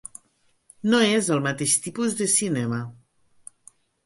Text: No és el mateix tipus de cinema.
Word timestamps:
No 0.93 1.01
és 1.07 1.29
el 1.35 1.43
mateix 1.49 1.75
tipus 1.83 2.17
de 2.23 2.29
cinema. 2.37 2.81